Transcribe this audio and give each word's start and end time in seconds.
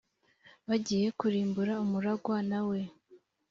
bagiye 0.67 1.07
kurimbura 1.19 1.73
umuragwa 1.83 2.37
na 2.49 2.61
we 2.69 2.79